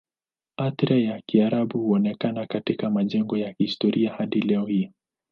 Athira 0.57 0.95
ya 0.97 1.21
Kiarabu 1.25 1.79
huonekana 1.81 2.45
katika 2.45 2.89
majengo 2.89 3.37
ya 3.37 3.53
kihistoria 3.53 4.13
hadi 4.13 4.41
leo 4.41 4.65
hii. 4.65 4.91